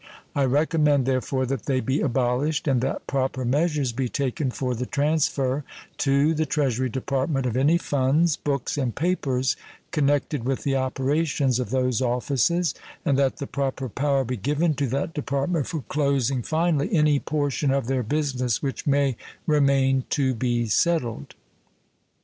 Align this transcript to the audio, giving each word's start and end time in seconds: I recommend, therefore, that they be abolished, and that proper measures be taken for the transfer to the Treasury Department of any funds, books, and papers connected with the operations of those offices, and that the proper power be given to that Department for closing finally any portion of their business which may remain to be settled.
I 0.35 0.45
recommend, 0.45 1.05
therefore, 1.05 1.45
that 1.45 1.67
they 1.67 1.79
be 1.79 2.01
abolished, 2.01 2.67
and 2.67 2.81
that 2.81 3.05
proper 3.05 3.45
measures 3.45 3.91
be 3.91 4.09
taken 4.09 4.49
for 4.49 4.73
the 4.73 4.87
transfer 4.87 5.63
to 5.97 6.33
the 6.33 6.47
Treasury 6.47 6.89
Department 6.89 7.45
of 7.45 7.55
any 7.55 7.77
funds, 7.77 8.35
books, 8.35 8.79
and 8.79 8.95
papers 8.95 9.55
connected 9.91 10.43
with 10.43 10.63
the 10.63 10.75
operations 10.75 11.59
of 11.59 11.69
those 11.69 12.01
offices, 12.01 12.73
and 13.05 13.15
that 13.19 13.37
the 13.37 13.45
proper 13.45 13.87
power 13.89 14.23
be 14.23 14.37
given 14.37 14.73
to 14.73 14.87
that 14.87 15.13
Department 15.13 15.67
for 15.67 15.81
closing 15.81 16.41
finally 16.41 16.91
any 16.91 17.19
portion 17.19 17.69
of 17.69 17.85
their 17.85 18.01
business 18.01 18.63
which 18.63 18.87
may 18.87 19.15
remain 19.45 20.05
to 20.09 20.33
be 20.33 20.65
settled. 20.65 21.35